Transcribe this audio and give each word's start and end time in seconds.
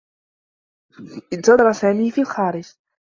انتظر 1.33 1.73
سامي 1.73 2.11
في 2.11 2.21
الخارج. 2.21 2.73